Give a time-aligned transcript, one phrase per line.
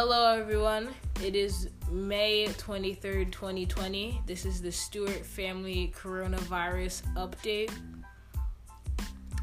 [0.00, 0.90] Hello, everyone.
[1.24, 4.22] It is May 23rd, 2020.
[4.26, 7.72] This is the Stewart family coronavirus update.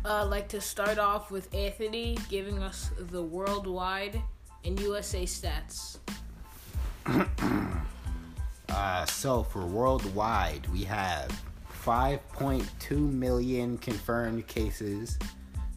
[0.06, 4.22] I'd like to start off with Anthony giving us the worldwide
[4.64, 5.98] and USA stats.
[8.70, 11.30] Uh, so for worldwide, we have
[11.86, 15.18] 5.2 million confirmed cases,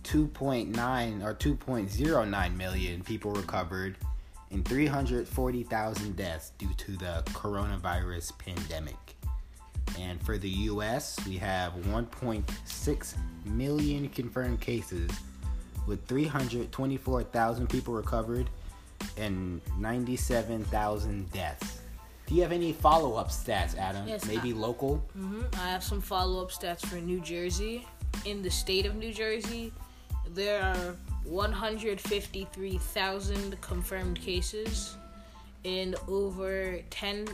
[0.02, 3.97] 2.9 or 2.09 million people recovered,
[4.51, 8.97] and 340,000 deaths due to the coronavirus pandemic.
[9.98, 15.11] And for the US, we have 1.6 million confirmed cases
[15.87, 18.48] with 324,000 people recovered
[19.16, 21.80] and 97,000 deaths.
[22.27, 24.07] Do you have any follow up stats, Adam?
[24.07, 24.96] Yes, Maybe I- local?
[25.15, 27.87] hmm I have some follow up stats for New Jersey.
[28.27, 29.73] In the state of New Jersey,
[30.35, 34.97] there are 153,000 confirmed cases
[35.65, 37.27] and over 10,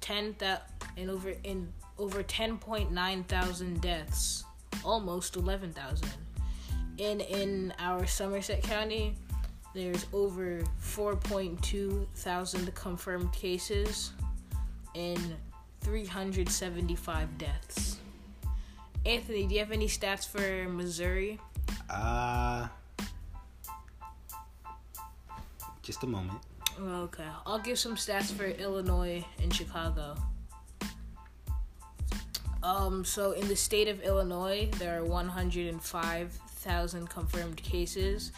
[0.00, 4.44] 10 that and over in over 10.9 thousand deaths,
[4.84, 6.08] almost 11,000.
[6.98, 9.16] And in our Somerset County,
[9.74, 14.12] there's over 4.2 thousand confirmed cases
[14.94, 15.36] and
[15.80, 17.96] 375 deaths.
[19.04, 21.40] Anthony, do you have any stats for Missouri?
[21.90, 22.68] Uh,
[25.82, 26.40] just a moment.
[26.80, 30.16] Okay, I'll give some stats for Illinois and Chicago.
[32.62, 38.30] Um, so in the state of Illinois, there are 105,000 confirmed cases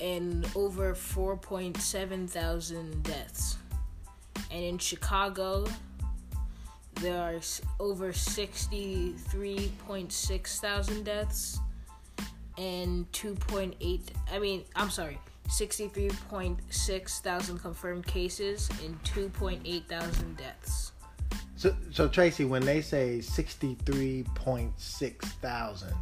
[0.00, 3.58] and over 4.7 thousand deaths.
[4.50, 5.66] And in Chicago,
[6.94, 7.38] there are
[7.78, 11.60] over 63.6 thousand deaths
[12.58, 14.00] and 2.8
[14.32, 20.92] I mean, I'm sorry, 63.6 thousand confirmed cases and 2.8 thousand deaths.
[21.56, 25.94] So, so Tracy, when they say sixty-three point six thousand,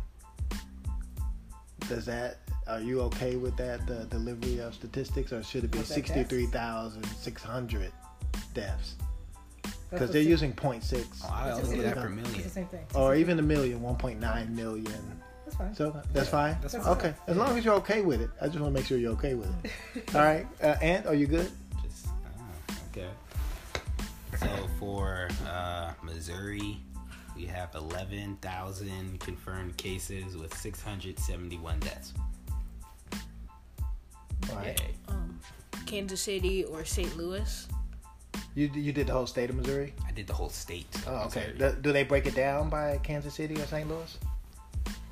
[1.88, 2.38] does that?
[2.66, 5.94] Are you okay with that the delivery of statistics, or should it be With that
[5.96, 6.08] deaths?
[6.08, 7.92] sixty-three thousand six hundred
[8.54, 8.94] deaths?
[9.90, 12.18] Because they're same- using 0.6, Oh, I it's only the that per thing.
[12.20, 12.50] It's the million.
[12.50, 12.86] same thing.
[12.94, 15.20] or even a million, 1.9 million.
[15.50, 15.74] That's fine.
[15.74, 16.56] So that's fine.
[16.60, 16.96] That's That's fine.
[16.96, 18.30] Okay, as long as you're okay with it.
[18.40, 20.14] I just want to make sure you're okay with it.
[20.14, 21.50] All right, uh, Ant, are you good?
[21.82, 23.08] Just, ah, okay.
[24.38, 24.46] So
[24.78, 26.78] for uh, Missouri,
[27.36, 32.12] we have 11,000 confirmed cases with 671 deaths.
[34.50, 34.80] All right.
[35.08, 35.40] Um,
[35.84, 37.16] Kansas City or St.
[37.16, 37.66] Louis.
[38.54, 39.94] You you did the whole state of Missouri.
[40.06, 40.86] I did the whole state.
[41.06, 41.52] Oh, okay.
[41.56, 43.88] Do, do they break it down by Kansas City or St.
[43.88, 44.18] Louis?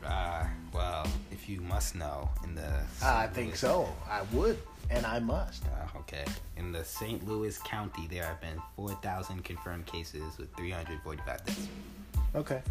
[0.08, 3.34] Uh, well, if you must know, in the I St.
[3.34, 3.88] think Louis- so.
[4.10, 4.58] I would,
[4.90, 5.64] and I must.
[5.66, 6.24] Uh, okay.
[6.56, 7.26] In the St.
[7.28, 11.68] Louis County, there have been 4,000 confirmed cases with 345 deaths.
[12.34, 12.62] Okay.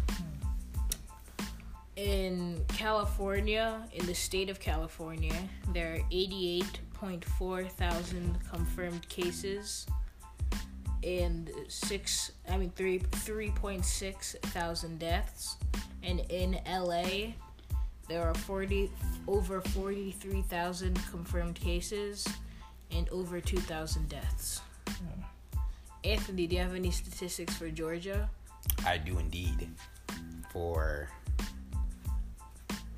[1.96, 5.34] In California, in the state of California,
[5.72, 9.86] there are 88.4 thousand confirmed cases
[11.02, 15.56] and six, I mean three, 3.6 thousand deaths.
[16.02, 17.32] And in LA,
[18.08, 18.90] there are 40
[19.26, 22.26] over 43,000 confirmed cases
[22.90, 24.62] and over 2,000 deaths.
[26.04, 28.30] Anthony, do you have any statistics for Georgia?
[28.86, 29.68] I do indeed.
[30.52, 31.08] For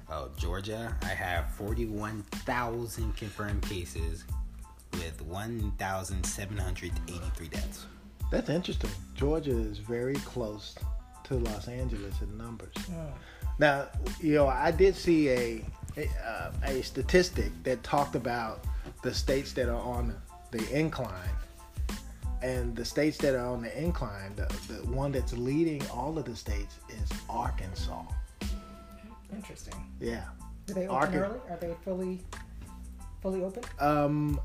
[0.08, 4.24] oh Georgia, I have forty-one thousand confirmed cases
[4.92, 7.86] with one thousand seven hundred eighty-three deaths.
[8.30, 8.90] That's interesting.
[9.14, 10.76] Georgia is very close
[11.24, 12.74] to Los Angeles in numbers.
[12.90, 13.12] Oh.
[13.58, 13.88] Now,
[14.20, 15.64] you know, I did see a
[15.96, 18.64] a, uh, a statistic that talked about
[19.02, 20.14] the states that are on
[20.50, 21.36] the incline,
[22.42, 26.24] and the states that are on the incline, the, the one that's leading all of
[26.24, 28.02] the states is Arkansas.
[29.32, 29.74] Interesting.
[30.00, 30.24] Yeah.
[30.66, 31.40] Do they open Arca- early?
[31.50, 32.20] Are they fully
[33.20, 33.62] fully open?
[33.78, 34.40] Um,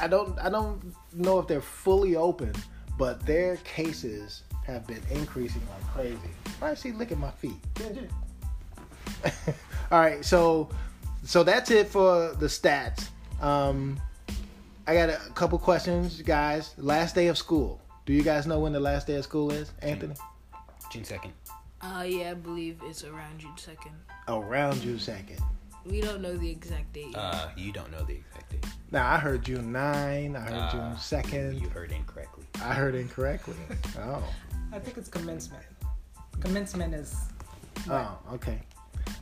[0.00, 2.52] I don't I don't know if they're fully open,
[2.98, 6.18] but their cases have been increasing like crazy.
[6.62, 6.92] I see.
[6.92, 7.56] Look at my feet.
[9.90, 10.68] All right, so
[11.24, 13.08] so that's it for the stats.
[13.40, 14.00] Um,
[14.86, 16.74] I got a couple questions, guys.
[16.78, 17.80] Last day of school.
[18.06, 20.14] Do you guys know when the last day of school is, Anthony?
[20.90, 21.32] June second.
[21.82, 23.92] Uh, yeah, I believe it's around June 2nd.
[24.28, 25.38] Around June second.
[25.86, 27.06] We don't know the exact date.
[27.12, 27.16] yet.
[27.18, 28.66] Uh, you don't know the exact date.
[28.90, 30.36] Now I heard June nine.
[30.36, 31.60] I heard Uh, June second.
[31.60, 32.44] You heard incorrectly.
[32.62, 33.54] I heard incorrectly.
[33.98, 34.22] Oh.
[34.72, 35.62] I think it's commencement.
[36.40, 37.14] Commencement is
[37.88, 38.60] Oh, okay.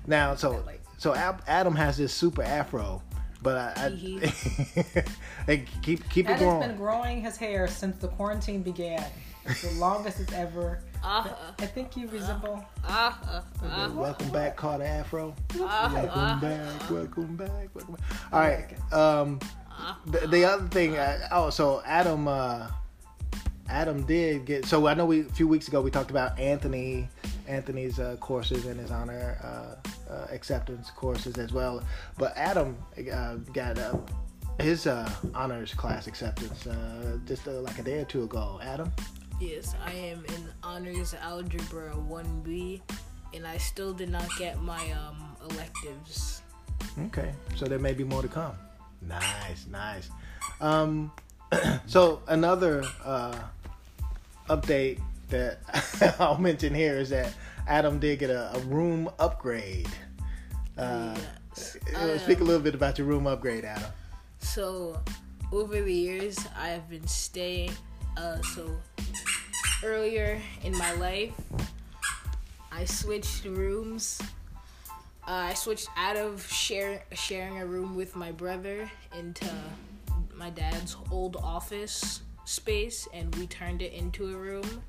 [0.06, 0.64] Now, so
[0.98, 3.02] so Adam has this super afro.
[3.40, 4.18] But I, I Hee
[5.46, 6.68] hey, keep keep it Adam's going.
[6.68, 9.04] been growing his hair since the quarantine began.
[9.46, 10.80] It's the longest it's ever.
[11.04, 11.28] Uh,
[11.60, 12.64] I think you resemble.
[12.84, 15.36] uh, uh, uh, welcome back, Kotter Afro.
[15.54, 18.32] uh, Welcome uh, back, welcome back, welcome back.
[18.32, 18.92] All right.
[18.92, 19.38] Um,
[20.06, 20.96] the, the other thing.
[20.98, 22.26] Uh, oh, so Adam.
[22.26, 22.66] Uh,
[23.68, 24.66] Adam did get.
[24.66, 27.08] So I know we a few weeks ago we talked about Anthony,
[27.46, 31.82] Anthony's uh, courses and his honor uh, uh, acceptance courses as well.
[32.16, 32.76] But Adam
[33.12, 33.96] uh, got uh,
[34.60, 38.58] his uh, honors class acceptance uh, just uh, like a day or two ago.
[38.62, 38.90] Adam.
[39.40, 42.80] Yes, I am in honors algebra 1B,
[43.34, 46.42] and I still did not get my um electives.
[47.06, 48.54] Okay, so there may be more to come.
[49.00, 50.10] Nice, nice.
[50.60, 51.12] Um,
[51.86, 53.38] so another uh,
[54.48, 55.60] update that
[56.20, 57.32] I'll mention here is that
[57.66, 59.88] Adam did get a, a room upgrade.
[60.76, 61.16] Uh,
[61.58, 61.76] Yes.
[61.96, 63.90] uh, speak a little bit about your room upgrade, Adam.
[64.38, 65.02] So,
[65.50, 67.72] over the years, I have been staying.
[68.16, 68.70] Uh, so
[69.82, 71.32] earlier in my life,
[72.70, 74.20] I switched rooms.
[75.26, 79.50] Uh, I switched out of share, sharing a room with my brother into
[80.34, 84.82] my dad's old office space, and we turned it into a room.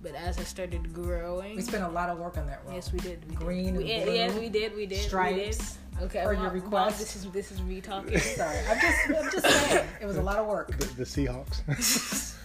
[0.00, 2.74] But as I started growing, We spent a lot of work on that room.
[2.74, 3.24] yes, we did.
[3.30, 3.84] We Green did.
[3.84, 4.74] We, and blue, yes, we did.
[4.76, 4.98] We did.
[4.98, 5.36] stripes.
[5.38, 6.04] We did.
[6.06, 6.98] Okay, per your Mom- Mom, request.
[6.98, 8.18] this is this is me talking.
[8.18, 9.86] Sorry, I'm just, I'm just saying.
[10.00, 10.76] It was a lot of work.
[10.78, 12.28] The, the Seahawks.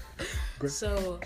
[0.68, 1.20] So,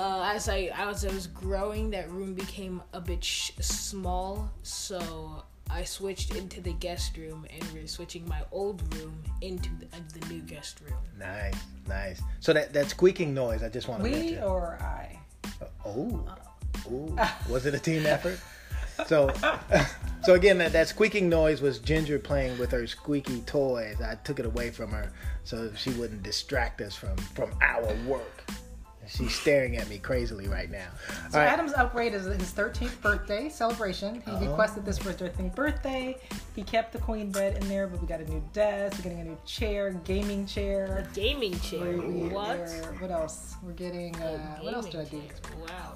[0.00, 4.50] uh, as I as I was growing, that room became a bit sh- small.
[4.62, 9.86] So I switched into the guest room, and we're switching my old room into the,
[9.96, 10.98] into the new guest room.
[11.18, 11.54] nice,
[11.86, 12.20] nice.
[12.40, 14.42] So that that squeaking noise, I just want to We mention.
[14.42, 15.18] or I?
[15.60, 16.24] Uh, oh,
[16.90, 18.38] oh, was it a team effort?
[19.06, 19.30] So,
[20.24, 24.00] so again, that, that squeaking noise was Ginger playing with her squeaky toys.
[24.00, 25.12] I took it away from her
[25.44, 28.37] so she wouldn't distract us from from our work.
[29.08, 30.86] She's staring at me crazily right now.
[31.30, 31.52] So All right.
[31.52, 34.20] Adam's upgrade is his 13th birthday celebration.
[34.24, 34.46] He Uh-huh.
[34.50, 36.16] requested this for his 13th birthday.
[36.54, 38.98] He kept the queen bed in there, but we got a new desk.
[38.98, 41.08] We're getting a new chair, gaming chair.
[41.14, 41.80] Gaming chair.
[41.96, 42.58] We- we- What?
[42.58, 43.54] we're- what else?
[43.62, 44.14] We're getting.
[44.16, 45.22] Uh, what else do I do?
[45.66, 45.94] Wow.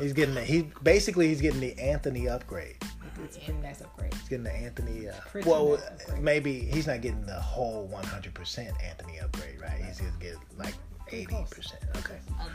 [0.00, 2.76] He's getting the, he basically he's getting the Anthony upgrade.
[3.22, 4.12] It's a pretty nice upgrade.
[4.12, 5.08] He's getting the Anthony.
[5.08, 9.80] Uh, Pretty well, nice maybe he's not getting the whole 100% Anthony upgrade, right?
[9.84, 10.74] He's gonna get like
[11.10, 11.74] 80%.
[11.98, 12.18] Okay.
[12.38, 12.50] I know.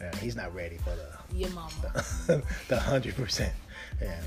[0.00, 1.70] Yeah, he's not ready for the Your mama.
[2.68, 3.52] the hundred percent.
[4.00, 4.20] Yeah,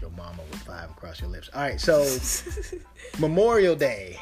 [0.00, 1.50] your mama with five across your lips.
[1.54, 2.06] All right, so
[3.18, 4.18] Memorial Day,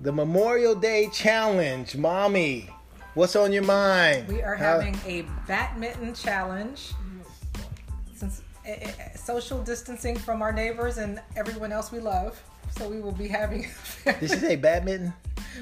[0.00, 2.70] the Memorial Day challenge, mommy.
[3.14, 4.28] What's on your mind?
[4.28, 6.92] We are How- having a badminton challenge.
[8.14, 12.40] Since eh, social distancing from our neighbors and everyone else we love,
[12.76, 13.66] so we will be having.
[14.04, 15.12] Did she say badminton?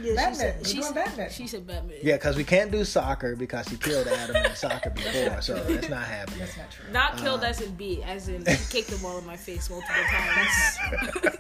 [0.03, 0.55] Badminton.
[0.59, 1.31] We're She doing said, badminton.
[1.33, 2.07] she said badminton.
[2.07, 5.89] Yeah, because we can't do soccer because she killed Adam in soccer before, so that's
[5.89, 6.39] not happening.
[6.41, 6.85] That's not true.
[6.93, 7.47] Not killed Uh.
[7.49, 11.33] as in beat, as in she kicked the ball in my face multiple times.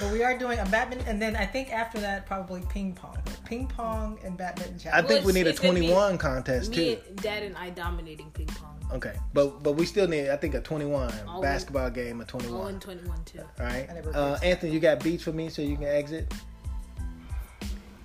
[0.00, 3.16] But we are doing a Batman, and then I think after that probably ping pong.
[3.44, 5.08] Ping pong and badminton I challenge.
[5.08, 7.00] think we need a it's gonna be 21 contest Me, too.
[7.08, 8.68] and dad, and I dominating ping pong.
[8.92, 12.28] Okay, but but we still need I think a 21 All in- basketball game of
[12.34, 12.74] All 21.
[12.74, 13.40] in 21 too.
[13.60, 16.32] All right, uh, Anthony, you got beats for me so you can exit,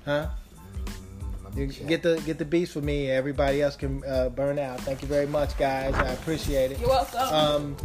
[0.07, 0.27] huh?
[1.55, 3.09] You get the get the beats for me.
[3.09, 4.79] Everybody else can uh, burn out.
[4.81, 5.93] Thank you very much, guys.
[5.95, 6.79] I appreciate it.
[6.79, 7.33] You're welcome.
[7.33, 7.77] Um,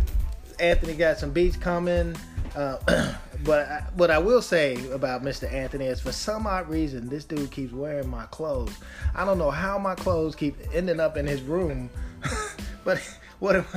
[0.60, 2.14] Anthony got some beats coming.
[2.54, 2.76] Uh,
[3.44, 5.50] but I, what I will say about Mr.
[5.50, 8.76] Anthony is, for some odd reason, this dude keeps wearing my clothes.
[9.14, 11.88] I don't know how my clothes keep ending up in his room,
[12.84, 12.98] but
[13.38, 13.74] what if?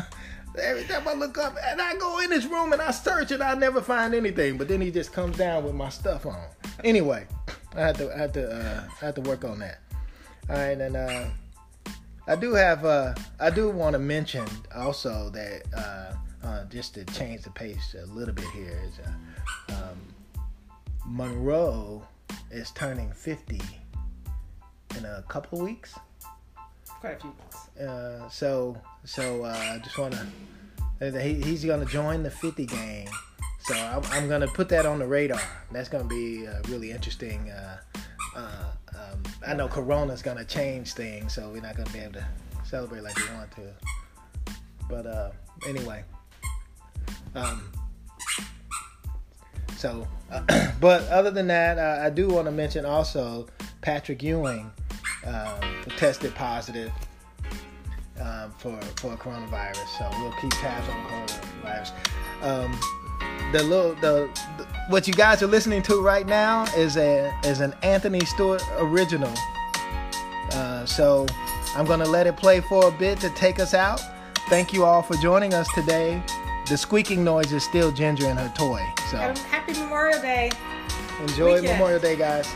[0.62, 3.42] Every time I look up and I go in his room and I search and
[3.42, 6.46] I never find anything, but then he just comes down with my stuff on.
[6.84, 7.28] Anyway,
[7.76, 9.80] I had to I had to uh, I had to work on that.
[10.50, 11.26] All right, and uh,
[12.28, 16.14] I do have uh, I do want to mention also that uh,
[16.46, 19.98] uh, just to change the pace a little bit here is uh, um,
[21.06, 22.08] Monroe
[22.52, 23.60] is turning 50
[24.98, 25.98] in a couple of weeks.
[26.88, 27.80] Quite a few weeks.
[27.80, 33.10] Uh, so so uh, I just want to he, he's gonna join the 50 gang.
[33.66, 35.42] So I'm, I'm gonna put that on the radar.
[35.72, 37.50] That's gonna be uh, really interesting.
[37.50, 37.78] Uh,
[38.36, 42.26] uh, um, I know Corona's gonna change things, so we're not gonna be able to
[42.64, 44.54] celebrate like we want to.
[44.88, 45.32] But uh,
[45.68, 46.04] anyway,
[47.34, 47.72] um,
[49.78, 50.08] so
[50.80, 53.48] but other than that, uh, I do want to mention also
[53.82, 54.72] Patrick Ewing
[55.26, 55.60] um,
[55.98, 56.92] tested positive
[58.22, 59.88] um, for for coronavirus.
[59.98, 61.92] So we'll keep tabs on coronavirus.
[62.44, 62.80] Um,
[63.52, 67.60] the little the, the what you guys are listening to right now is a is
[67.62, 69.34] an Anthony Stewart original.
[70.52, 71.26] Uh, so
[71.76, 74.02] I'm gonna let it play for a bit to take us out.
[74.50, 76.22] Thank you all for joining us today.
[76.68, 78.82] The squeaking noise is still Ginger and her toy.
[79.10, 80.52] So Happy Memorial Day.
[81.22, 81.74] enjoy weekend.
[81.74, 82.48] Memorial Day, guys.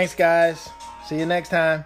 [0.00, 0.70] Thanks, guys.
[1.04, 1.84] See you next time.